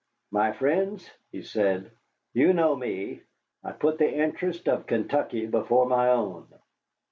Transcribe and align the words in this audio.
"My 0.31 0.51
friends," 0.51 1.07
he 1.31 1.43
said, 1.43 1.91
"you 2.33 2.53
know 2.53 2.75
me. 2.75 3.21
I 3.63 3.71
put 3.71 3.99
the 3.99 4.11
interests 4.11 4.67
of 4.67 4.87
Kentucky 4.87 5.45
before 5.45 5.85
my 5.85 6.09
own. 6.09 6.47